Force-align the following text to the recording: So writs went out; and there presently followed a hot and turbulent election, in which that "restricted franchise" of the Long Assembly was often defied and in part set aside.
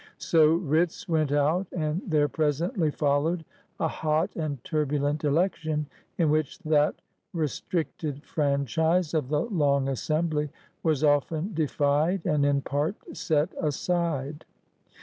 So 0.17 0.55
writs 0.55 1.07
went 1.07 1.31
out; 1.31 1.67
and 1.71 2.01
there 2.07 2.27
presently 2.27 2.89
followed 2.89 3.45
a 3.79 3.87
hot 3.87 4.35
and 4.35 4.57
turbulent 4.63 5.23
election, 5.23 5.85
in 6.17 6.31
which 6.31 6.57
that 6.61 6.95
"restricted 7.33 8.23
franchise" 8.23 9.13
of 9.13 9.29
the 9.29 9.41
Long 9.41 9.87
Assembly 9.87 10.49
was 10.81 11.03
often 11.03 11.53
defied 11.53 12.25
and 12.25 12.43
in 12.43 12.63
part 12.63 12.95
set 13.15 13.49
aside. 13.61 14.43